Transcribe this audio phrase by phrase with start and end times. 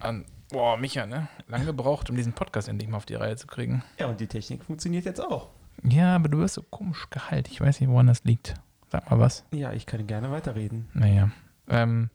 [0.00, 1.28] An, boah, Micha, ne?
[1.46, 3.84] Lange gebraucht, um diesen Podcast endlich mal auf die Reihe zu kriegen.
[3.98, 5.50] Ja, und die Technik funktioniert jetzt auch.
[5.84, 7.48] Ja, aber du wirst so komisch gehalten.
[7.52, 8.54] Ich weiß nicht, woran das liegt.
[8.90, 9.44] Sag mal was.
[9.52, 10.88] Ja, ich kann gerne weiterreden.
[10.94, 11.30] Naja.
[11.68, 12.10] Ähm,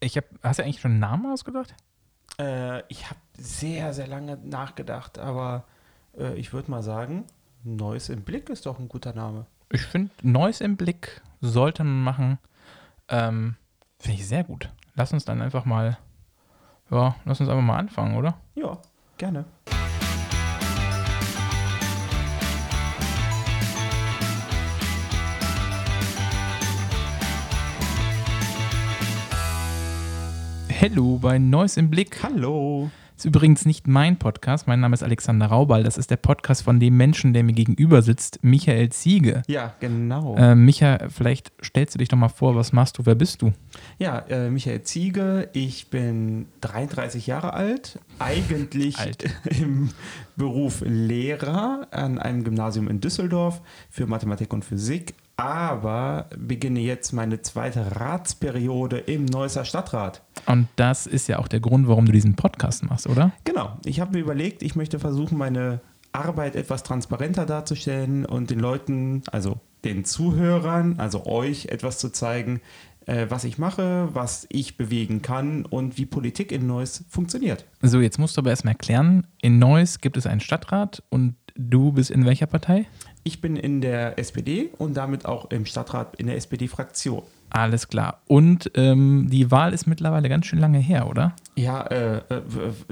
[0.00, 1.74] ich hab, hast du eigentlich schon einen Namen ausgedacht?
[2.38, 5.64] Äh, ich habe sehr, sehr lange nachgedacht, aber
[6.16, 7.24] äh, ich würde mal sagen,
[7.64, 9.46] Neues im Blick ist doch ein guter Name.
[9.70, 12.38] Ich finde, Neues im Blick sollte man machen.
[13.08, 13.56] Ähm,
[13.98, 14.70] finde ich sehr gut.
[14.94, 15.98] Lass uns dann einfach mal,
[16.90, 18.38] ja, lass uns einfach mal anfangen, oder?
[18.54, 18.78] Ja,
[19.16, 19.44] gerne.
[30.80, 32.22] Hallo bei Neues im Blick.
[32.22, 32.88] Hallo.
[33.18, 34.68] Das ist übrigens nicht mein Podcast.
[34.68, 35.82] Mein Name ist Alexander Raubal.
[35.82, 39.42] Das ist der Podcast von dem Menschen, der mir gegenüber sitzt, Michael Ziege.
[39.48, 40.36] Ja, genau.
[40.36, 43.52] Äh, Micha, vielleicht stellst du dich doch mal vor, was machst du, wer bist du?
[43.98, 49.24] Ja, äh, Michael Ziege, ich bin 33 Jahre alt, eigentlich Alt.
[49.46, 49.88] im
[50.36, 57.40] Beruf Lehrer an einem Gymnasium in Düsseldorf für Mathematik und Physik, aber beginne jetzt meine
[57.40, 60.20] zweite Ratsperiode im Neusser Stadtrat.
[60.46, 63.32] Und das ist ja auch der Grund, warum du diesen Podcast machst, oder?
[63.44, 65.80] Genau, ich habe mir überlegt, ich möchte versuchen, meine
[66.10, 72.60] Arbeit etwas transparenter darzustellen und den Leuten, also den Zuhörern, also euch etwas zu zeigen,
[73.06, 77.64] äh, was ich mache, was ich bewegen kann und wie Politik in Neuss funktioniert.
[77.80, 81.92] So, jetzt musst du aber erstmal erklären, in Neuss gibt es einen Stadtrat und du
[81.92, 82.86] bist in welcher Partei?
[83.28, 87.22] Ich bin in der SPD und damit auch im Stadtrat in der SPD-Fraktion.
[87.50, 88.22] Alles klar.
[88.26, 91.34] Und ähm, die Wahl ist mittlerweile ganz schön lange her, oder?
[91.54, 92.40] Ja, äh, äh,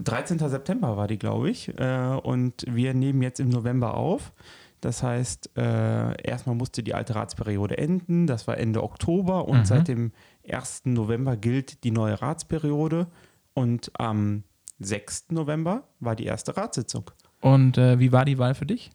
[0.04, 0.38] 13.
[0.38, 1.70] September war die, glaube ich.
[1.78, 4.34] Äh, und wir nehmen jetzt im November auf.
[4.82, 8.26] Das heißt, äh, erstmal musste die alte Ratsperiode enden.
[8.26, 9.64] Das war Ende Oktober und Mhm.
[9.64, 10.12] seit dem
[10.46, 10.82] 1.
[10.84, 13.06] November gilt die neue Ratsperiode.
[13.54, 14.42] Und am
[14.80, 15.28] 6.
[15.30, 17.10] November war die erste Ratssitzung.
[17.40, 18.90] Und äh, wie war die Wahl für dich?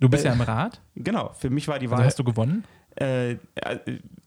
[0.00, 0.80] Du bist Äh, ja im Rat.
[0.96, 2.04] Genau, für mich war die Also Wahl.
[2.04, 2.64] hast du gewonnen?
[2.96, 3.38] Äh, äh,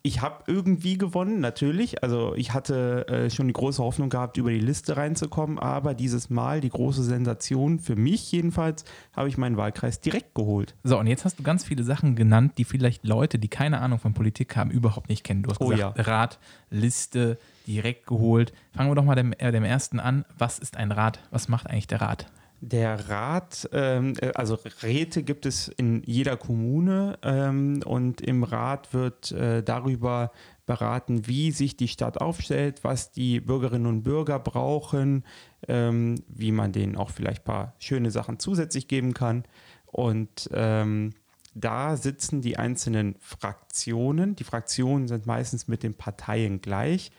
[0.01, 2.03] ich habe irgendwie gewonnen, natürlich.
[2.03, 6.29] Also ich hatte äh, schon die große Hoffnung gehabt, über die Liste reinzukommen, aber dieses
[6.29, 8.83] Mal, die große Sensation, für mich jedenfalls,
[9.15, 10.75] habe ich meinen Wahlkreis direkt geholt.
[10.83, 13.99] So, und jetzt hast du ganz viele Sachen genannt, die vielleicht Leute, die keine Ahnung
[13.99, 15.43] von Politik haben, überhaupt nicht kennen.
[15.43, 16.03] Du hast Oh gesagt, ja.
[16.03, 16.39] Rat,
[16.69, 18.53] Liste, direkt geholt.
[18.73, 20.25] Fangen wir doch mal dem, äh, dem ersten an.
[20.37, 21.19] Was ist ein Rat?
[21.31, 22.27] Was macht eigentlich der Rat?
[22.59, 28.93] Der Rat, ähm, äh, also Räte gibt es in jeder Kommune ähm, und im Rat
[28.93, 30.31] wird äh, darüber
[30.65, 35.23] beraten, wie sich die Stadt aufstellt, was die Bürgerinnen und Bürger brauchen,
[35.67, 39.43] ähm, wie man denen auch vielleicht ein paar schöne Sachen zusätzlich geben kann.
[39.85, 41.13] Und ähm,
[41.53, 44.35] da sitzen die einzelnen Fraktionen.
[44.35, 47.11] Die Fraktionen sind meistens mit den Parteien gleich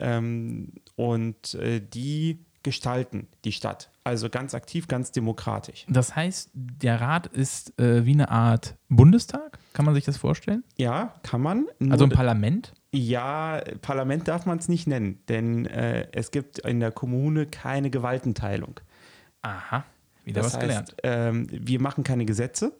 [0.00, 3.90] ähm, und äh, die gestalten die Stadt.
[4.04, 5.86] Also ganz aktiv, ganz demokratisch.
[5.88, 9.58] Das heißt, der Rat ist äh, wie eine Art Bundestag?
[9.74, 10.64] Kann man sich das vorstellen?
[10.76, 11.66] Ja, kann man.
[11.78, 12.72] Nur Also ein Parlament?
[12.94, 17.90] ja, Parlament darf man es nicht nennen, denn äh, es gibt in der Kommune keine
[17.90, 18.80] Gewaltenteilung.
[19.40, 19.84] Aha,
[20.24, 20.96] wieder Das was heißt, gelernt.
[21.02, 22.72] Ähm, wir machen keine Gesetze.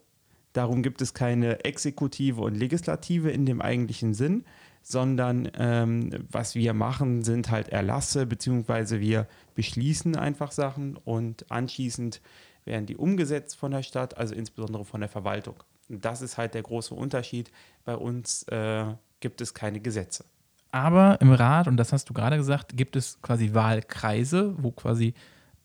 [0.52, 4.44] Darum gibt es keine Exekutive und Legislative in dem eigentlichen Sinn,
[4.82, 12.20] sondern ähm, was wir machen, sind halt Erlasse, beziehungsweise wir beschließen einfach Sachen und anschließend
[12.64, 15.56] werden die umgesetzt von der Stadt, also insbesondere von der Verwaltung.
[15.88, 17.50] Und das ist halt der große Unterschied.
[17.84, 18.84] Bei uns äh,
[19.20, 20.24] gibt es keine Gesetze.
[20.70, 25.14] Aber im Rat, und das hast du gerade gesagt, gibt es quasi Wahlkreise, wo quasi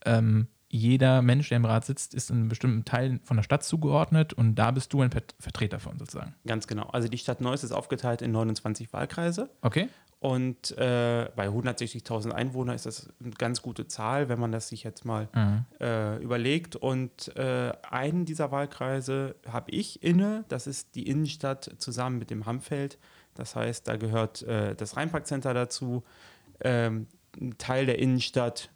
[0.05, 3.63] ähm, jeder Mensch, der im Rat sitzt, ist in einem bestimmten Teil von der Stadt
[3.63, 6.33] zugeordnet und da bist du ein Vert- Vertreter von sozusagen.
[6.45, 6.87] Ganz genau.
[6.87, 9.49] Also die Stadt Neuss ist aufgeteilt in 29 Wahlkreise.
[9.61, 9.87] Okay?
[10.19, 14.83] Und äh, bei 160.000 Einwohnern ist das eine ganz gute Zahl, wenn man das sich
[14.83, 15.65] jetzt mal Mhm.
[15.79, 16.75] äh, überlegt.
[16.75, 20.43] Und äh, einen dieser Wahlkreise habe ich inne.
[20.49, 22.97] Das ist die Innenstadt zusammen mit dem Hammfeld.
[23.35, 26.03] Das heißt, da gehört äh, das Rheinparkcenter dazu.
[26.61, 27.05] Ähm,
[27.39, 28.71] ein Teil der Innenstadt,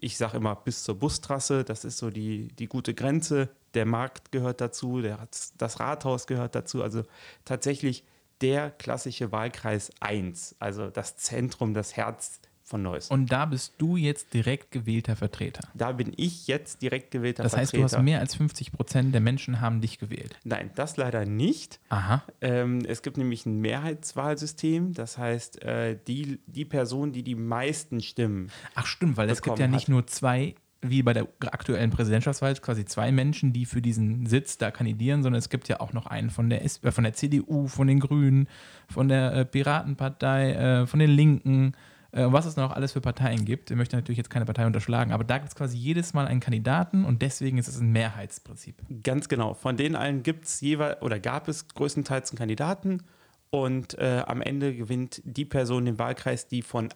[0.00, 3.48] ich sage immer bis zur Bustrasse, das ist so die, die gute Grenze.
[3.74, 5.26] Der Markt gehört dazu, der,
[5.58, 6.82] das Rathaus gehört dazu.
[6.82, 7.04] Also
[7.44, 8.04] tatsächlich
[8.40, 12.40] der klassische Wahlkreis 1, also das Zentrum, das Herz
[12.70, 13.08] von Neuss.
[13.10, 15.68] Und da bist du jetzt direkt gewählter Vertreter.
[15.74, 17.98] Da bin ich jetzt direkt gewählter Das heißt, du Vertreter.
[17.98, 20.36] hast mehr als 50 Prozent der Menschen haben dich gewählt.
[20.44, 21.80] Nein, das leider nicht.
[21.90, 22.22] Aha.
[22.40, 24.94] Ähm, es gibt nämlich ein Mehrheitswahlsystem.
[24.94, 29.58] Das heißt, äh, die, die Person, die die meisten Stimmen, Ach stimmt, weil es gibt
[29.58, 29.88] ja nicht hat.
[29.88, 34.70] nur zwei, wie bei der aktuellen Präsidentschaftswahl, quasi zwei Menschen, die für diesen Sitz da
[34.70, 37.66] kandidieren, sondern es gibt ja auch noch einen von der, S äh, von der CDU,
[37.66, 38.48] von den Grünen,
[38.88, 41.72] von der äh, Piratenpartei, äh, von den Linken.
[42.12, 43.70] Äh, was es noch alles für Parteien gibt.
[43.70, 46.40] Ich möchte natürlich jetzt keine Partei unterschlagen, aber da gibt es quasi jedes Mal einen
[46.40, 48.82] Kandidaten und deswegen ist es ein Mehrheitsprinzip.
[49.02, 49.54] Ganz genau.
[49.54, 53.02] Von denen allen gibt es jeweils oder gab es größtenteils einen Kandidaten
[53.50, 56.88] und äh, am Ende gewinnt die Person den Wahlkreis, die von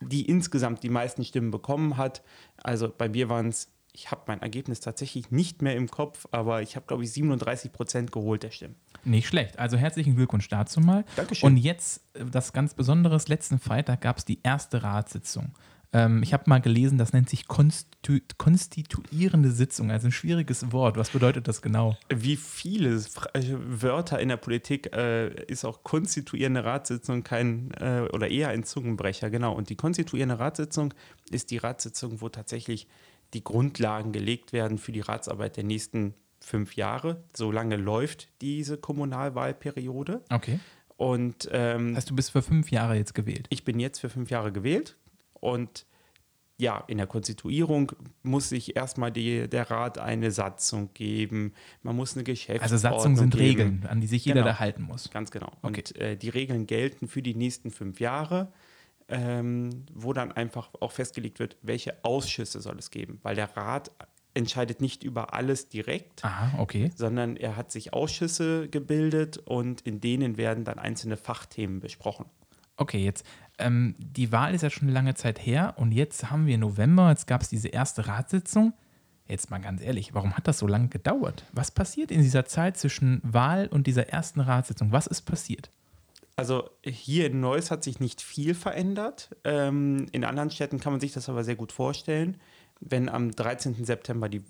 [0.00, 2.22] die insgesamt die meisten Stimmen bekommen hat.
[2.62, 6.62] Also bei mir waren es, ich habe mein Ergebnis tatsächlich nicht mehr im Kopf, aber
[6.62, 8.74] ich habe, glaube ich, 37 Prozent geholt der Stimmen.
[9.04, 9.58] Nicht schlecht.
[9.58, 11.04] Also herzlichen Glückwunsch dazu mal.
[11.14, 11.46] Dankeschön.
[11.46, 15.52] Und jetzt äh, das ganz Besonderes, letzten Freitag gab es die erste Ratssitzung.
[15.92, 20.96] Ähm, ich habe mal gelesen, das nennt sich konstitu konstituierende Sitzung, also ein schwieriges Wort.
[20.96, 21.96] Was bedeutet das genau?
[22.08, 22.96] Wie viele
[23.32, 28.64] äh, Wörter in der Politik äh, ist auch konstituierende Ratssitzung kein äh, oder eher ein
[28.64, 29.54] Zungenbrecher, genau.
[29.54, 30.92] Und die konstituierende Ratssitzung
[31.30, 32.88] ist die Ratssitzung, wo tatsächlich
[33.34, 37.24] die Grundlagen gelegt werden für die Ratsarbeit der nächsten fünf Jahre.
[37.34, 40.22] So lange läuft diese Kommunalwahlperiode.
[40.30, 40.60] Okay.
[40.96, 43.46] Und ähm, heißt, du bist für fünf Jahre jetzt gewählt.
[43.50, 44.96] ich bin jetzt für fünf Jahre gewählt
[45.34, 45.86] und
[46.56, 47.90] ja, in der Konstituierung
[48.22, 51.52] muss sich erstmal die, der Rat eine Satzung geben.
[51.82, 53.42] Man muss eine Geschäftsordnung Also Satzungen sind geben.
[53.44, 54.52] Regeln, an die sich jeder Genau.
[54.52, 55.10] da halten muss.
[55.10, 55.50] Ganz genau.
[55.62, 55.66] Okay.
[55.66, 58.52] Und äh, die Regeln gelten für die nächsten fünf Jahre,
[59.08, 63.18] ähm, wo dann einfach auch festgelegt wird, welche Ausschüsse soll es geben.
[63.22, 63.90] Weil der Rat
[64.34, 66.90] entscheidet nicht über alles direkt, Aha, okay.
[66.96, 72.26] sondern er hat sich Ausschüsse gebildet und in denen werden dann einzelne Fachthemen besprochen.
[72.76, 73.24] Okay, jetzt,
[73.58, 77.10] ähm, die Wahl ist ja schon eine lange Zeit her und jetzt haben wir November,
[77.10, 78.72] jetzt gab es diese erste Ratssitzung.
[79.26, 81.44] Jetzt mal ganz ehrlich, warum hat das so lange gedauert?
[81.52, 84.92] Was passiert in dieser Zeit zwischen Wahl und dieser ersten Ratssitzung?
[84.92, 85.70] Was ist passiert?
[86.36, 89.30] Also hier in Neuss hat sich nicht viel verändert.
[89.44, 92.40] Ähm, in anderen Städten kann man sich das aber sehr gut vorstellen.
[92.80, 93.84] Wenn am 13.
[93.84, 94.42] September die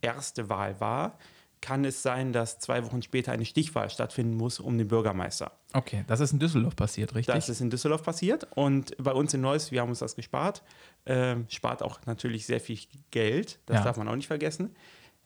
[0.00, 1.18] erste Wahl war,
[1.60, 5.50] kann es sein, dass zwei Wochen später eine Stichwahl stattfinden muss um den Bürgermeister.
[5.72, 7.34] Okay, das ist in Düsseldorf passiert, richtig?
[7.34, 10.62] Das ist in Düsseldorf passiert und bei uns in Neuss, wir haben uns das gespart.
[11.06, 12.78] Ähm, spart auch natürlich sehr viel
[13.10, 13.84] Geld, das Ja.
[13.84, 14.76] darf man auch nicht vergessen.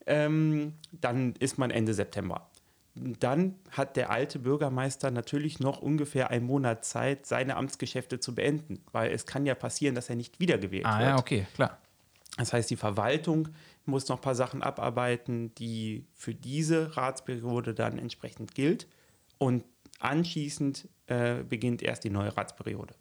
[0.05, 2.48] Ähm, dann ist man Ende September.
[3.19, 8.81] Dann hat der alte Bürgermeister natürlich noch ungefähr einen Monat Zeit, seine Amtsgeschäfte zu beenden,
[8.91, 11.09] weil es kann ja passieren, dass er nicht wiedergewählt ah wird.
[11.09, 11.77] ja, okay, klar.
[12.37, 13.49] Das heißt, die Verwaltung
[13.85, 18.87] muss noch ein paar Sachen abarbeiten, die für diese Ratsperiode dann entsprechend gilt.
[19.37, 19.63] Und
[19.99, 22.95] anschließend äh, beginnt erst die neue Ratsperiode.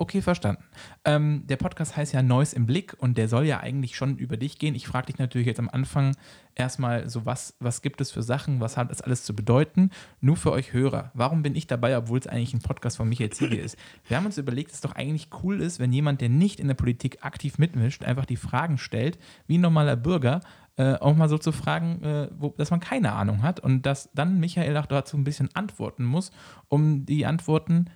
[0.00, 0.64] Okay, verstanden.
[1.04, 4.38] Ähm, der Podcast heißt ja Neues im Blick und der soll ja eigentlich schon über
[4.38, 4.74] dich gehen.
[4.74, 6.16] Ich frage dich natürlich jetzt am Anfang
[6.54, 9.90] erstmal so, was, was gibt es für Sachen, was hat das alles zu bedeuten?
[10.22, 11.10] Nur für euch Hörer.
[11.12, 13.76] Warum bin ich dabei, obwohl es eigentlich ein Podcast von Michael Ziege ist?
[14.08, 16.68] Wir haben uns überlegt, dass es doch eigentlich cool ist, wenn jemand, der nicht in
[16.68, 19.18] der Politik aktiv mitmischt, einfach die Fragen stellt,
[19.48, 20.40] wie ein normaler Bürger,
[20.76, 24.10] äh, auch mal so zu fragen, äh, wo, dass man keine Ahnung hat und dass
[24.14, 26.32] dann Michael auch dazu ein bisschen antworten muss,
[26.68, 27.90] um die Antworten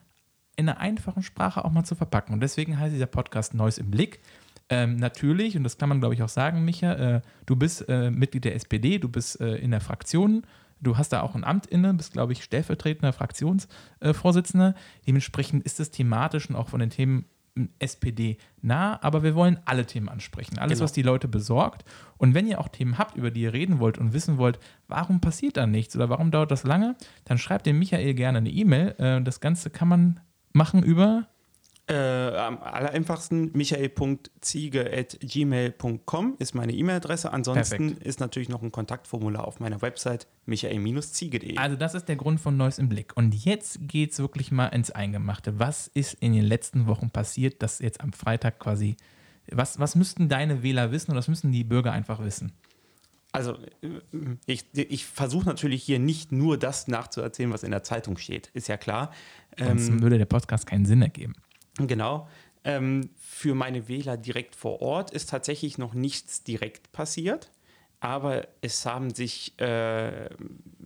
[0.57, 2.33] in einer einfachen Sprache auch mal zu verpacken.
[2.35, 4.21] Und deswegen heißt dieser Podcast Neues im Blick.
[4.71, 8.11] Ähm, natürlich, und das kann man glaube ich auch sagen, Micha, äh, du bist äh,
[8.11, 10.43] Mitglied der SPD, du bist äh, in der Fraktion,
[10.81, 13.13] du hast da auch ein Amt inne, bist glaube ich stellvertretender
[14.01, 14.75] Fraktionsvorsitzender.
[15.07, 17.27] Dementsprechend ist es thematisch und auch von den Themen
[17.79, 20.59] SPD nah, aber wir wollen alle Themen ansprechen.
[20.59, 20.85] Alles, Genau.
[20.85, 21.85] was die Leute besorgt.
[22.17, 24.59] Und wenn ihr auch Themen habt, über die ihr reden wollt und wissen wollt,
[24.89, 26.97] warum passiert da nichts oder warum dauert das lange,
[27.27, 28.95] dann schreibt dem Michael gerne eine E-Mail.
[28.99, 30.21] Äh, das Ganze kann man
[30.55, 31.29] machen über
[31.87, 37.31] Äh, am allereinfachsten michael.ziege.gmail.com ist meine E-Mail-Adresse.
[37.31, 38.07] Ansonsten Perfekt.
[38.07, 41.59] ist natürlich noch ein Kontaktformular auf meiner Website michael-ziege.de.
[41.59, 43.15] Also das ist der Grund von Neues im Blick.
[43.17, 45.59] Und jetzt geht es wirklich mal ins Eingemachte.
[45.59, 48.97] Was ist in den letzten Wochen passiert, dass jetzt am Freitag quasi,
[49.53, 52.53] was, was müssten deine Wähler wissen oder was müssen die Bürger einfach wissen?
[53.35, 53.89] Also äh,
[54.47, 58.69] ich, ich versuche natürlich hier nicht nur das nachzuerzählen, was in der Zeitung steht, ist
[58.69, 59.11] ja klar.
[59.59, 61.35] Sonst Ähm, würde der Podcast keinen Sinn ergeben.
[61.79, 62.29] Genau.
[62.63, 67.51] Ähm, für meine Wähler direkt vor Ort ist tatsächlich noch nichts direkt passiert,
[67.99, 70.31] aber es haben sich äh,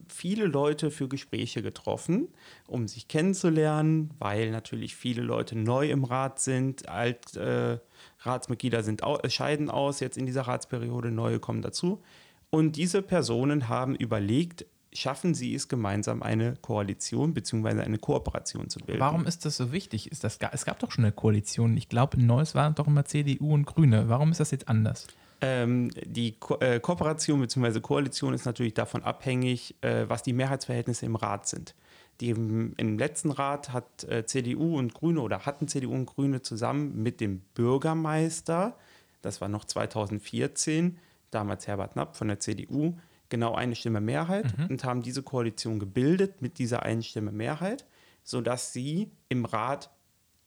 [0.08, 2.28] viele Leute für Gespräche getroffen,
[2.66, 7.78] um sich kennenzulernen, weil natürlich viele Leute neu im Rat sind, alt äh,
[8.20, 12.02] Ratsmitglieder sind au scheiden aus jetzt in dieser Ratsperiode, neue kommen dazu.
[12.50, 17.80] Und diese Personen haben überlegt, schaffen sie es gemeinsam eine Koalition bzw.
[17.82, 19.00] eine Kooperation zu bilden.
[19.00, 20.10] Warum ist das so wichtig?
[20.10, 21.76] Ist das, es gab doch schon eine Koalition.
[21.76, 24.08] Ich glaube, in Neues waren doch immer CDU und Grüne.
[24.08, 25.06] Warum ist das jetzt anders?
[25.40, 27.80] Ähm, die Ko äh, Kooperation bzw.
[27.80, 31.74] Koalition ist natürlich davon abhängig, äh, was die Mehrheitsverhältnisse im Rat sind.
[32.20, 36.42] Die, im, Im letzten Rat hat äh, CDU und Grüne oder hatten CDU und Grüne
[36.42, 38.76] zusammen mit dem Bürgermeister,
[39.22, 40.98] das war noch 2014,
[41.30, 42.96] damals Herbert Knapp von der CDU,
[43.28, 47.86] genau eine Stimme Mehrheit und haben diese Koalition gebildet mit dieser einen Stimme Mehrheit,
[48.24, 49.90] sodass sie im Rat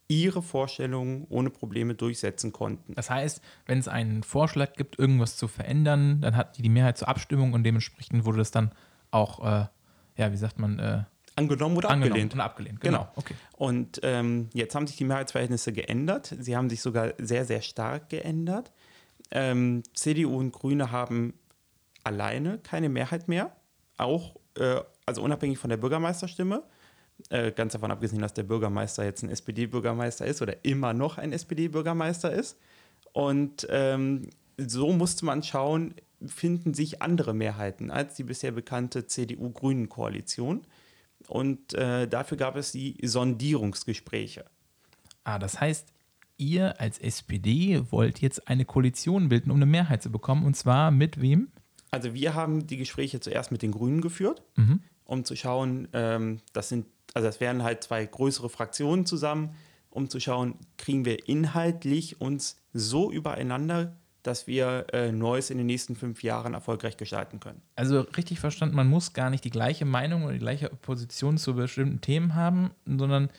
[0.08, 2.94] ihre Vorstellungen ohne Probleme durchsetzen konnten.
[2.96, 6.98] Das heißt, wenn es einen Vorschlag gibt, irgendwas zu verändern, dann hat die die Mehrheit
[6.98, 8.74] zur Abstimmung und dementsprechend wurde das dann
[9.10, 9.68] auch, äh,
[10.18, 11.04] ja, wie sagt man, äh,
[11.36, 12.34] angenommen oder angenommen abgelehnt.
[12.34, 12.82] und abgelehnt.
[12.82, 13.08] Genau.
[13.16, 13.36] Okay.
[13.54, 16.36] Und ähm, jetzt haben sich die Mehrheitsverhältnisse geändert.
[16.38, 18.74] Sie haben sich sogar sehr, sehr stark geändert.
[19.32, 21.34] Ähm, CDU und Grüne haben
[22.04, 23.56] alleine keine Mehrheit mehr,
[23.98, 26.64] auch äh, also unabhängig von der Bürgermeisterstimme.
[27.30, 31.34] Äh, ganz davon abgesehen, dass der Bürgermeister jetzt ein SPD-Bürgermeister ist oder immer noch ein
[31.34, 32.58] SPD-Bürgermeister ist.
[33.14, 35.94] Und ähm, so musste man schauen,
[36.26, 40.66] finden sich andere Mehrheiten als die bisher bekannte CDU-Grünen-Koalition.
[41.28, 44.46] Und äh, dafür gab es die Sondierungsgespräche.
[45.24, 45.88] Ah, das heißt,
[46.42, 50.44] ihr als SPD wollt jetzt eine Koalition bilden, um eine Mehrheit zu bekommen.
[50.46, 51.50] Und zwar mit wem?
[51.92, 54.82] Also wir haben die Gespräche zuerst mit den Grünen geführt, Mhm.
[55.06, 59.56] um zu schauen, ähm, das sind, also das wären halt zwei größere Fraktionen zusammen,
[59.90, 65.66] um zu schauen, kriegen wir inhaltlich uns so übereinander, dass wir äh, Neues in den
[65.68, 67.62] nächsten fünf Jahren erfolgreich gestalten können.
[67.76, 71.56] Also richtig verstanden, man muss gar nicht die gleiche Meinung oder die gleiche Position zu
[71.56, 73.30] bestimmten Themen haben, sondern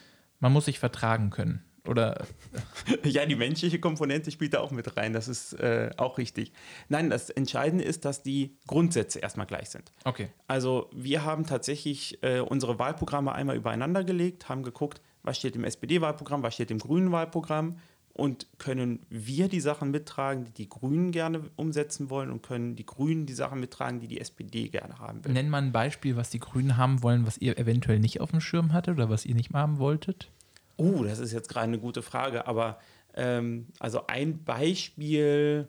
[0.40, 1.62] man muss sich vertragen können.
[1.86, 2.26] Oder
[3.04, 6.52] Ja, die menschliche Komponente spielt da auch mit rein, das ist äh, auch richtig.
[6.88, 9.92] Nein, das Entscheidende ist, dass die Grundsätze erstmal gleich sind.
[10.04, 10.28] okay.
[10.46, 15.64] Also wir haben tatsächlich äh, unsere Wahlprogramme einmal übereinander gelegt, haben geguckt, was steht im
[15.64, 17.78] SPD-Wahlprogramm, was steht im grünen Wahlprogramm
[18.14, 22.84] und können wir die Sachen mittragen, die die Grünen gerne umsetzen wollen und können die
[22.84, 25.32] Grünen die Sachen mittragen, die die SPD gerne haben will.
[25.32, 28.40] Nenn mal ein Beispiel, was die Grünen haben wollen, was ihr eventuell nicht auf dem
[28.40, 30.30] Schirm hattet oder was ihr nicht mal haben wolltet.
[30.76, 32.78] Oh, das ist jetzt gerade eine gute Frage, aber
[33.14, 35.68] ähm, also ein Beispiel,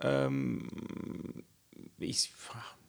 [0.00, 0.68] ähm,
[1.98, 2.32] ich,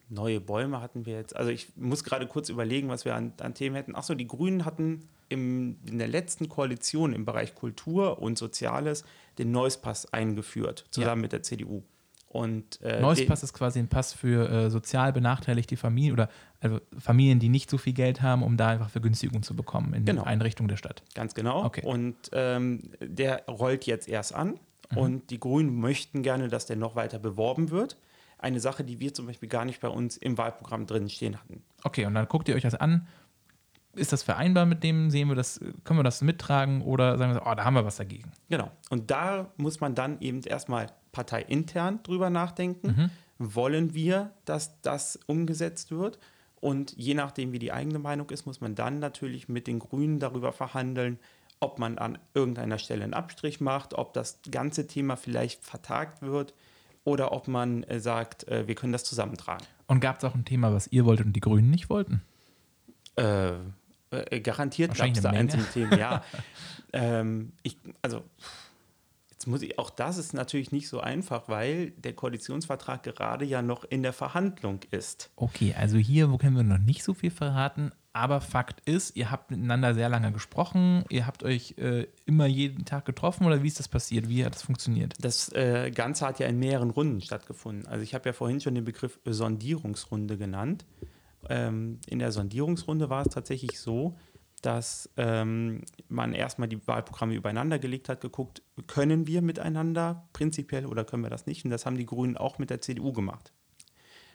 [0.08, 1.34] neue Bäume hatten wir jetzt.
[1.34, 3.94] Also ich muss gerade kurz überlegen, was wir an, an Themen hätten.
[3.94, 9.04] Achso, die Grünen hatten im, in der letzten Koalition im Bereich Kultur und Soziales
[9.38, 11.82] den Neuspass eingeführt, zusammen mit der CDU.
[12.28, 16.28] Und, äh, Pass ist quasi ein Pass für äh, sozial benachteiligte Familien oder
[16.60, 20.04] also Familien, die nicht so viel Geld haben, um da einfach Vergünstigung zu bekommen in
[20.04, 20.24] Genau.
[20.24, 21.02] Einrichtungen der Stadt.
[21.14, 21.64] Ganz genau.
[21.64, 21.82] Okay.
[21.84, 24.58] Und ähm, der rollt jetzt erst an.
[24.90, 24.98] Mhm.
[24.98, 27.96] Und die Grünen möchten gerne, dass der noch weiter beworben wird.
[28.38, 31.62] Eine Sache, die wir zum Beispiel gar nicht bei uns im Wahlprogramm drin stehen hatten.
[31.84, 33.06] Okay, und dann guckt ihr euch das an.
[33.96, 35.10] Ist das vereinbar mit dem?
[35.10, 37.84] Sehen wir das, können wir das mittragen oder sagen wir, so, oh, da haben wir
[37.84, 38.30] was dagegen?
[38.48, 38.70] Genau.
[38.90, 43.10] Und da muss man dann eben erstmal parteiintern drüber nachdenken.
[43.38, 46.18] Wollen wir, dass das umgesetzt wird?
[46.60, 50.18] Und je nachdem, wie die eigene Meinung ist, muss man dann natürlich mit den Grünen
[50.18, 51.18] darüber verhandeln,
[51.60, 56.54] ob man an irgendeiner Stelle einen Abstrich macht, ob das ganze Thema vielleicht vertagt wird
[57.04, 59.64] oder ob man äh, sagt, äh, wir können das zusammentragen.
[59.86, 62.22] Und gab es auch ein Thema, was ihr wolltet und die Grünen nicht wollten?
[63.14, 63.52] Äh,
[64.16, 66.22] äh, garantiert gab es da einzelne Themen, ja.
[66.92, 68.22] ähm, ich, also,
[69.30, 73.62] jetzt muss ich, auch das ist natürlich nicht so einfach, weil der Koalitionsvertrag gerade ja
[73.62, 75.30] noch in der Verhandlung ist.
[75.36, 79.30] Okay, also hier wo können wir noch nicht so viel verraten, aber Fakt ist, ihr
[79.30, 83.66] habt miteinander sehr lange gesprochen, ihr habt euch äh, immer jeden Tag getroffen oder wie
[83.66, 84.30] ist das passiert?
[84.30, 85.12] Wie hat das funktioniert?
[85.20, 87.86] Das äh, Ganze hat ja in mehreren Runden stattgefunden.
[87.86, 90.86] Also ich habe ja vorhin schon den Begriff Sondierungsrunde genannt.
[91.48, 94.16] Ähm, in der Sondierungsrunde war es tatsächlich so,
[94.62, 101.04] dass ähm, man erstmal die Wahlprogramme übereinander gelegt hat, geguckt, können wir miteinander prinzipiell oder
[101.04, 101.64] können wir das nicht?
[101.64, 103.52] Und das haben die Grünen auch mit der CDU gemacht.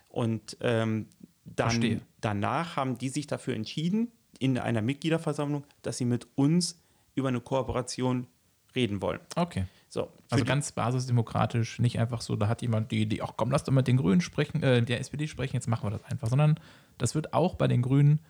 [0.07, 1.07] Und ähm,
[1.43, 6.81] dann danach haben die sich dafür entschieden, in einer Mitgliederversammlung, dass sie mit uns
[7.15, 8.27] über eine Kooperation
[8.75, 9.19] reden wollen.
[9.35, 9.65] Okay.
[9.91, 13.65] So, Also ganz basisdemokratisch, nicht einfach so, da hat jemand die Idee, ach komm, lass
[13.65, 16.57] doch mit den Grünen sprechen, äh, der SPD sprechen, jetzt machen wir das einfach, sondern
[16.97, 18.21] das wird auch bei den Grünen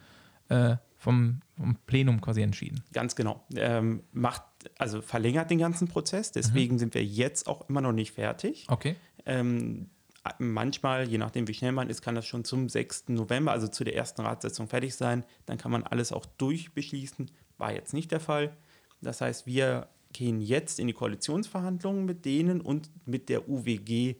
[0.49, 2.83] äh, vom, vom Plenum quasi entschieden.
[2.93, 3.45] Ganz genau.
[3.55, 4.41] Ähm, macht,
[4.79, 6.31] also verlängert den ganzen Prozess.
[6.31, 8.65] Deswegen sind wir jetzt auch immer noch nicht fertig.
[8.67, 8.95] Okay.
[9.27, 9.91] Ähm,
[10.39, 13.09] manchmal, je nachdem wie schnell man ist, kann das schon zum 6.
[13.09, 15.25] November, also zu der ersten Ratssitzung fertig sein.
[15.45, 17.29] Dann kann man alles auch durchbeschließen.
[17.59, 18.57] War jetzt nicht der Fall.
[18.99, 24.15] Das heißt, wir gehen jetzt in die Koalitionsverhandlungen mit denen und mit der UWG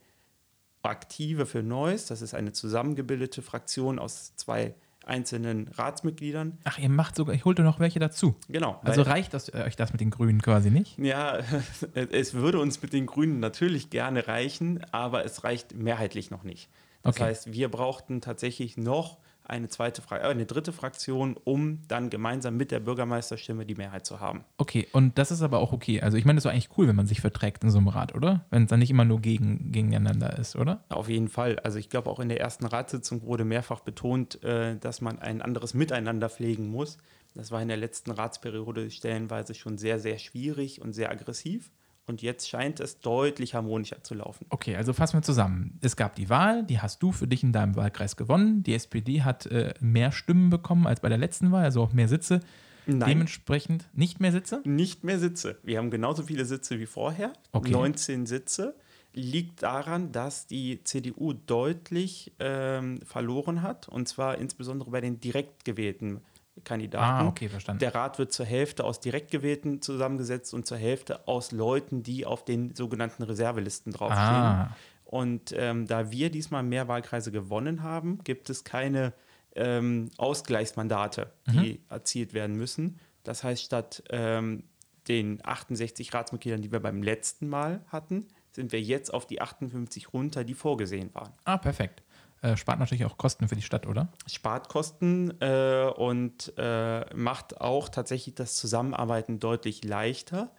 [0.83, 2.07] Aktive für Neues.
[2.07, 4.73] Das ist eine zusammengebildete Fraktion aus zwei
[5.05, 6.57] einzelnen Ratsmitgliedern.
[6.63, 8.35] Ach, ihr macht sogar, ich holte noch welche dazu.
[8.49, 8.79] Genau.
[8.83, 10.97] Also reicht das, äh, euch das mit den Grünen quasi nicht?
[10.97, 11.39] Ja,
[11.93, 16.69] es würde uns mit den Grünen natürlich gerne reichen, aber es reicht mehrheitlich noch nicht.
[17.03, 17.23] Das Okay.
[17.25, 22.57] heißt, wir brauchten tatsächlich noch eine zweite Fra äh, eine dritte Fraktion, um dann gemeinsam
[22.57, 24.43] mit der Bürgermeisterstimme die Mehrheit zu haben.
[24.57, 26.01] Okay, und das ist aber auch okay.
[26.01, 28.15] Also ich meine, das ist eigentlich cool, wenn man sich verträgt in so einem Rat,
[28.15, 28.45] oder?
[28.49, 30.83] Wenn es dann nicht immer nur gegen, gegeneinander ist, oder?
[30.89, 31.59] Auf jeden Fall.
[31.59, 35.41] Also ich glaube, auch in der ersten Ratssitzung wurde mehrfach betont, äh, dass man ein
[35.41, 36.97] anderes Miteinander pflegen muss.
[37.33, 41.71] Das war in der letzten Ratsperiode stellenweise schon sehr, sehr schwierig und sehr aggressiv.
[42.11, 44.45] Und jetzt scheint es deutlich harmonischer zu laufen.
[44.49, 45.79] Okay, also fassen wir zusammen.
[45.79, 48.63] Es gab die Wahl, die hast du für dich in deinem Wahlkreis gewonnen.
[48.63, 52.09] Die SPD hat äh, mehr Stimmen bekommen als bei der letzten Wahl, also auch mehr
[52.09, 52.41] Sitze.
[52.85, 53.07] Nein.
[53.07, 54.59] Dementsprechend nicht mehr Sitze?
[54.65, 55.57] Nicht mehr Sitze.
[55.63, 57.31] Wir haben genauso viele Sitze wie vorher.
[57.53, 57.71] Okay.
[57.71, 58.75] 19 Sitze.
[59.13, 63.87] Liegt daran, dass die CDU deutlich ähm, verloren hat.
[63.87, 66.19] Und zwar insbesondere bei den direkt gewählten
[66.63, 67.25] Kandidaten.
[67.25, 67.79] Ah, okay, verstanden.
[67.79, 72.25] Der Rat wird zur Hälfte aus direkt gewählten zusammengesetzt und zur Hälfte aus Leuten, die
[72.25, 74.21] auf den sogenannten Reservelisten draufstehen.
[74.21, 79.13] Ah, Und ähm, da wir diesmal mehr Wahlkreise gewonnen haben, gibt es keine
[79.55, 82.99] ähm, Ausgleichsmandate, die erzielt werden müssen.
[83.23, 84.63] Das heißt, statt ähm,
[85.07, 90.13] den 68 Ratsmitgliedern, die wir beim letzten Mal hatten, sind wir jetzt auf die 58
[90.13, 91.31] runter, die vorgesehen waren.
[91.45, 92.03] ah perfekt.
[92.41, 94.09] Äh, spart natürlich auch Kosten für die Stadt, oder?
[94.27, 100.51] Spart Kosten äh, und äh, macht auch tatsächlich das Zusammenarbeiten deutlich leichter.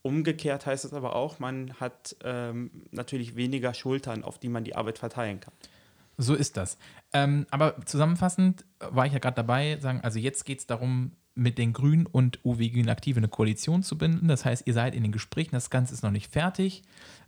[0.00, 4.76] Umgekehrt heißt es aber auch, man hat ähm, natürlich weniger Schultern, auf die man die
[4.76, 5.52] Arbeit verteilen kann.
[6.16, 6.78] So ist das.
[7.12, 11.58] Ähm, aber zusammenfassend war ich ja gerade dabei, sagen, also jetzt geht es darum, mit
[11.58, 14.26] den Grünen und UW Grün Aktive eine Koalition zu binden.
[14.28, 16.82] Das heißt, ihr seid in den Gesprächen, das Ganze ist noch nicht fertig.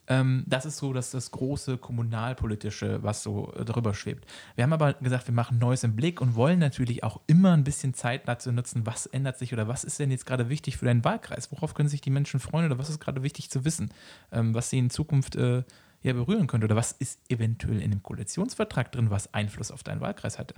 [0.09, 4.27] Ähm, das ist so dass das große kommunalpolitische, was so äh, drüber schwebt.
[4.55, 7.63] Wir haben aber gesagt, wir machen Neues im Blick und wollen natürlich auch immer ein
[7.63, 10.87] bisschen Zeit dazu nutzen, was ändert sich oder was ist denn jetzt gerade wichtig für
[10.87, 11.53] deinen Wahlkreis?
[11.53, 13.93] Worauf können sich die Menschen freuen oder was ist gerade wichtig zu wissen,
[14.33, 15.63] ähm, was sie in Zukunft äh,
[16.03, 20.01] ja, berühren könnte oder was ist eventuell in dem Koalitionsvertrag drin, was Einfluss auf deinen
[20.01, 20.55] Wahlkreis hatte?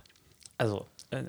[0.59, 1.25] Also, äh,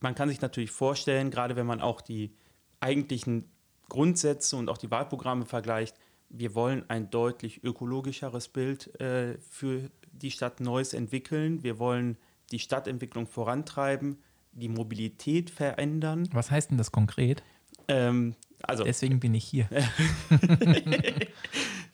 [0.00, 2.34] man kann sich natürlich vorstellen, gerade wenn man auch die
[2.80, 3.48] eigentlichen
[3.88, 5.96] Grundsätze und auch die Wahlprogramme vergleicht,
[6.28, 11.62] wir wollen ein deutlich ökologischeres Bild äh, für die Stadt Neuss entwickeln.
[11.62, 12.16] Wir wollen
[12.50, 14.18] die Stadtentwicklung vorantreiben,
[14.52, 16.28] die Mobilität verändern.
[16.32, 17.42] Was heißt denn das konkret?
[17.88, 19.68] Ähm, also, Deswegen bin ich hier.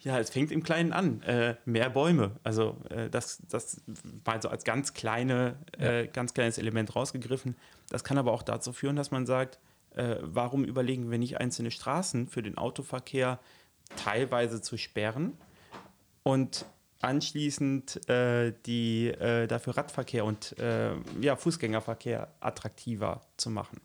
[0.00, 1.22] ja, es fängt im Kleinen an.
[1.22, 2.32] Äh, mehr Bäume.
[2.44, 3.82] Also, äh, das, das
[4.24, 7.56] mal so als ganz, kleine, äh, ganz kleines Element rausgegriffen.
[7.88, 9.58] Das kann aber auch dazu führen, dass man sagt,
[9.94, 13.40] äh, warum überlegen wir nicht einzelne Straßen für den Autoverkehr
[13.96, 15.36] teilweise zu sperren
[16.22, 16.64] und
[17.00, 23.80] anschließend äh, die äh, dafür Radverkehr und äh, ja, Fußgängerverkehr attraktiver zu machen.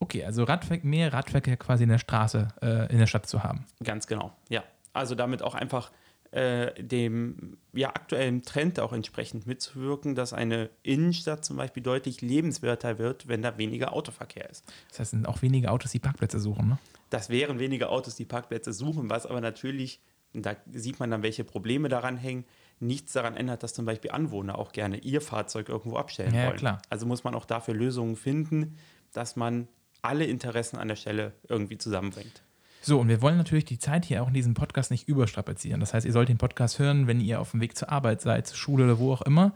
[0.00, 3.66] Okay, also Radver mehr Radverkehr quasi in der Straße, äh, in der Stadt zu haben.
[3.84, 4.64] Ganz genau, ja.
[4.92, 5.90] Also damit auch einfach
[6.32, 12.98] äh, dem ja, aktuellen Trend auch entsprechend mitzuwirken, dass eine Innenstadt zum Beispiel deutlich lebenswerter
[12.98, 14.64] wird, wenn da weniger Autoverkehr ist.
[14.88, 16.78] Das heißt, es sind auch wenige Autos, die Parkplätze suchen, ne?
[17.10, 20.00] Das wären weniger Autos, die Parkplätze suchen, was aber natürlich,
[20.32, 22.46] da sieht man dann, welche Probleme daran hängen,
[22.80, 26.56] nichts daran ändert, dass zum Beispiel Anwohner auch gerne ihr Fahrzeug irgendwo abstellen ja, wollen.
[26.56, 26.80] klar.
[26.88, 28.78] Also muss man auch dafür Lösungen finden,
[29.12, 29.68] dass man
[30.00, 32.42] alle Interessen an der Stelle irgendwie zusammenbringt.
[32.84, 35.78] So, und wir wollen natürlich die Zeit hier auch in diesem Podcast nicht überstrapazieren.
[35.78, 38.48] Das heißt, ihr sollt den Podcast hören, wenn ihr auf dem Weg zur Arbeit seid,
[38.48, 39.54] zur Schule oder wo auch immer.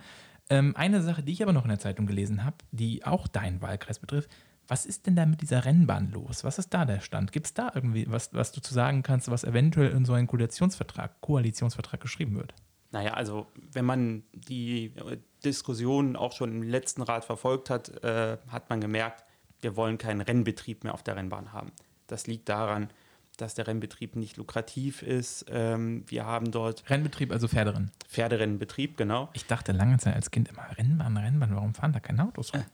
[0.49, 3.61] Ähm, eine Sache, die ich aber noch in der Zeitung gelesen habe, die auch deinen
[3.61, 4.31] Wahlkreis betrifft,
[4.69, 6.45] was ist denn da mit dieser Rennbahn los?
[6.45, 7.33] Was ist da der Stand?
[7.33, 10.29] Gibt es da irgendwie was, was du zu sagen kannst, was eventuell in so einen
[10.29, 12.55] Koalitionsvertrag, Koalitionsvertrag geschrieben wird?
[12.93, 18.39] Naja, also wenn man die äh, Diskussionen auch schon im letzten Rat verfolgt hat, äh,
[18.49, 19.25] hat man gemerkt,
[19.61, 21.73] wir wollen keinen Rennbetrieb mehr auf der Rennbahn haben.
[22.07, 22.89] Das liegt daran,
[23.37, 25.47] dass der Rennbetrieb nicht lukrativ ist.
[25.51, 27.91] Ähm, wir haben dort Rennbetrieb, also Pferderennen.
[28.09, 29.29] Pferderennenbetrieb, genau.
[29.35, 32.65] Ich dachte lange Zeit als Kind immer, Rennbahn, Rennbahn, warum fahren da keine Autos rum?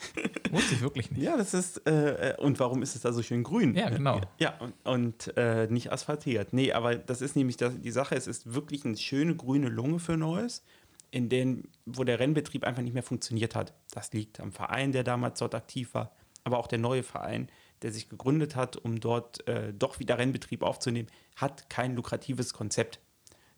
[0.50, 1.22] Wusste ich wirklich nicht.
[1.22, 3.74] Ja, das ist, äh, und warum ist es da so schön grün?
[3.74, 4.20] Ja, genau.
[4.38, 6.52] Ja, und, und äh, nicht asphaltiert.
[6.52, 9.98] Nee, aber das ist nämlich das, die Sache, es ist wirklich eine schöne grüne Lunge
[9.98, 10.62] für Neues,
[11.10, 13.72] in denen, wo der Rennbetrieb einfach nicht mehr funktioniert hat.
[13.92, 16.12] Das liegt am Verein, der damals dort aktiv war,
[16.44, 17.48] aber auch der neue Verein,
[17.82, 23.00] der sich gegründet hat, um dort äh, doch wieder Rennbetrieb aufzunehmen, hat kein lukratives Konzept.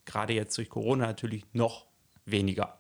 [0.05, 1.87] Gerade jetzt durch Corona natürlich noch
[2.27, 2.79] weniger.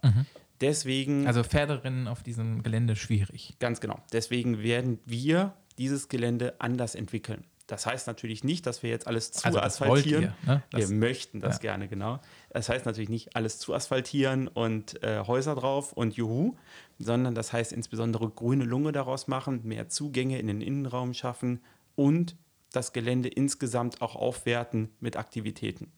[0.61, 3.57] Deswegen Also Pferderennen auf diesem Gelände schwierig.
[3.59, 4.01] Ganz genau.
[4.13, 7.45] Deswegen werden wir dieses Gelände anders entwickeln.
[7.67, 10.35] Das heißt natürlich nicht, dass wir jetzt alles zu Also asphaltieren.
[10.47, 10.63] ihr, ne?
[10.71, 11.61] Wir möchten das ja.
[11.63, 12.21] gerne, genau.
[12.51, 16.57] Das heißt natürlich nicht alles zu asphaltieren und äh, Häuser drauf und Juhu,
[16.99, 21.61] sondern das heißt insbesondere grüne Lunge daraus machen, mehr Zugänge in den Innenraum schaffen
[21.97, 22.37] und
[22.71, 25.91] das Gelände insgesamt auch aufwerten mit Aktivitäten.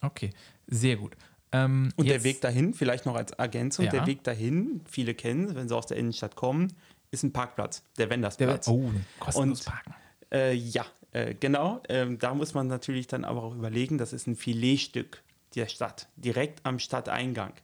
[0.00, 0.30] Okay,
[0.66, 1.16] sehr gut.
[1.52, 3.90] Ähm, Und der Weg dahin, vielleicht noch als Ergänzung, Ja.
[3.90, 6.72] der Weg dahin, viele kennen es, wenn sie aus der Innenstadt kommen,
[7.10, 8.68] ist ein Parkplatz, der der, Wendersplatz.
[8.68, 8.90] Oh,
[9.20, 9.94] kostenlos Und- parken.
[10.34, 11.80] Äh, ja, äh, genau.
[11.88, 15.22] Ähm, da muss man natürlich dann aber auch überlegen, das ist ein Filetstück
[15.54, 17.54] der Stadt, direkt am Stadteingang.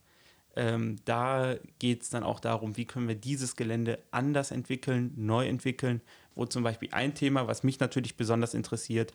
[0.56, 5.46] Ähm, da geht es dann auch darum, wie können wir dieses Gelände anders entwickeln, neu
[5.46, 6.00] entwickeln,
[6.34, 9.12] wo zum Beispiel ein Thema, was mich natürlich besonders interessiert,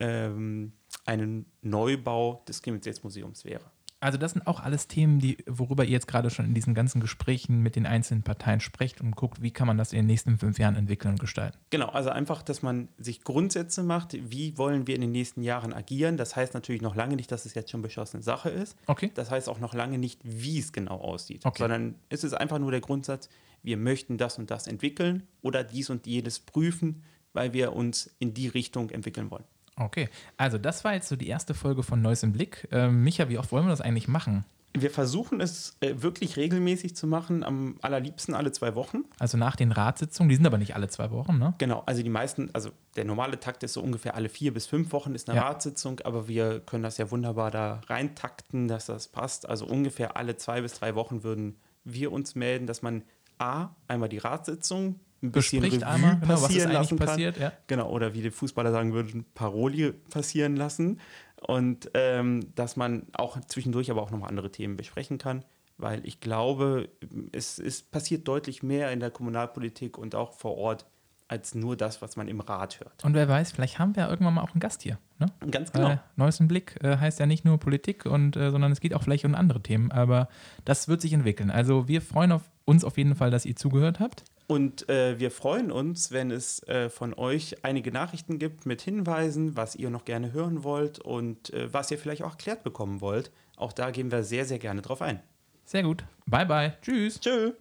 [0.00, 0.72] ähm,
[1.04, 3.70] einen Neubau des Kriminalitätsmuseums wäre.
[4.00, 7.00] Also das sind auch alles Themen, die, worüber ihr jetzt gerade schon in diesen ganzen
[7.00, 10.38] Gesprächen mit den einzelnen Parteien sprecht und guckt, wie kann man das in den nächsten
[10.38, 11.58] fünf Jahren entwickeln und gestalten.
[11.70, 15.72] Genau, also einfach, dass man sich Grundsätze macht, wie wollen wir in den nächsten Jahren
[15.72, 16.16] agieren.
[16.16, 18.76] Das heißt natürlich noch lange nicht, dass es jetzt schon beschlossene Sache ist.
[18.86, 19.10] Okay.
[19.14, 21.58] Das heißt auch noch lange nicht, wie es genau aussieht, Okay.
[21.62, 23.28] sondern es ist einfach nur der Grundsatz,
[23.64, 28.32] wir möchten das und das entwickeln oder dies und jenes prüfen, weil wir uns in
[28.32, 29.44] die Richtung entwickeln wollen.
[29.78, 32.68] Okay, also das war jetzt so die erste Folge von Neues im Blick.
[32.72, 34.44] Ähm, Micha, wie oft wollen wir das eigentlich machen?
[34.74, 38.98] Wir versuchen es äh, wirklich regelmäßig zu machen, am allerliebsten alle zwei Wochen.
[39.18, 41.54] Also nach den Ratssitzungen, die sind aber nicht alle zwei Wochen, ne?
[41.58, 44.92] Genau, also die meisten, also der normale Takt ist so ungefähr alle vier bis fünf
[44.92, 45.48] Wochen ist eine Ja.
[45.48, 49.48] Ratssitzung, aber wir können das ja wunderbar da reintakten, dass das passt.
[49.48, 53.02] Also ungefähr alle zwei bis drei Wochen würden wir uns melden, dass man
[53.38, 57.06] A, einmal die Ratssitzung ein bisschen Revue einmal, genau, passieren eigentlich lassen kann.
[57.06, 57.52] passiert, ja.
[57.66, 61.00] Genau, oder wie die Fußballer sagen würden, Paroli passieren lassen.
[61.46, 65.44] Und ähm, dass man auch zwischendurch aber auch nochmal andere Themen besprechen kann,
[65.76, 66.88] weil ich glaube,
[67.32, 70.86] es, es passiert deutlich mehr in der Kommunalpolitik und auch vor Ort
[71.28, 73.04] als nur das, was man im Rat hört.
[73.04, 74.98] Und wer weiß, vielleicht haben wir ja irgendwann mal auch einen Gast hier.
[75.18, 75.26] Ne?
[75.50, 75.90] Ganz genau.
[75.90, 78.94] Äh, Neues im Blick äh, heißt ja nicht nur Politik, und, äh, sondern es geht
[78.94, 79.92] auch vielleicht um andere Themen.
[79.92, 80.28] Aber
[80.64, 81.50] das wird sich entwickeln.
[81.50, 84.24] Also wir freuen auf, uns auf jeden Fall, dass ihr zugehört habt.
[84.48, 89.56] Und äh, wir freuen uns, wenn es äh, von euch einige Nachrichten gibt mit Hinweisen,
[89.56, 93.30] was ihr noch gerne hören wollt und äh, was ihr vielleicht auch erklärt bekommen wollt.
[93.56, 95.20] Auch da gehen wir sehr, sehr gerne drauf ein.
[95.66, 96.02] Sehr gut.
[96.24, 96.72] Bye, bye.
[96.80, 97.20] Tschüss.
[97.20, 97.52] Tschö.